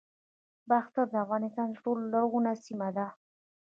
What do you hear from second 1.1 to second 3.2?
د افغانستان تر ټولو لرغونې سیمه ده